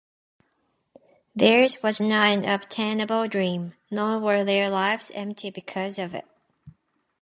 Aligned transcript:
Theirs 1.35 1.77
was 1.83 2.01
not 2.01 2.31
an 2.33 2.39
unobtainable 2.43 3.27
dream; 3.27 3.73
nor 3.91 4.17
were 4.17 4.43
their 4.43 4.67
lives 4.67 5.11
empty 5.11 5.51
because 5.51 5.99
of 5.99 6.15
it. 6.15 6.25